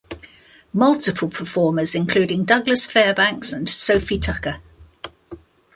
[0.73, 4.59] Multiple performers including Douglas Fairbanks and Sophie Tucker.